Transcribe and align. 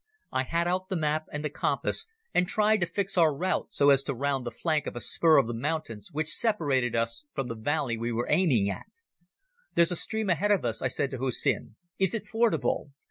I 0.31 0.41
had 0.45 0.67
out 0.67 0.89
the 0.89 0.95
map 0.95 1.27
and 1.31 1.45
the 1.45 1.49
compass, 1.51 2.07
and 2.33 2.47
tried 2.47 2.77
to 2.79 2.87
fix 2.87 3.19
our 3.19 3.31
route 3.31 3.67
so 3.71 3.91
as 3.91 4.01
to 4.05 4.15
round 4.15 4.47
the 4.47 4.49
flank 4.51 4.87
of 4.87 4.95
a 4.95 4.99
spur 4.99 5.37
of 5.37 5.45
the 5.45 5.53
mountains 5.53 6.09
which 6.11 6.33
separated 6.33 6.95
us 6.95 7.25
from 7.35 7.49
the 7.49 7.55
valley 7.55 7.99
we 7.99 8.11
were 8.11 8.25
aiming 8.27 8.67
at. 8.67 8.87
"There's 9.75 9.91
a 9.91 9.95
stream 9.95 10.31
ahead 10.31 10.49
of 10.49 10.65
us," 10.65 10.81
I 10.81 10.87
said 10.87 11.11
to 11.11 11.19
Hussin. 11.19 11.75
"Is 11.99 12.15
it 12.15 12.25
fordable?" 12.25 12.87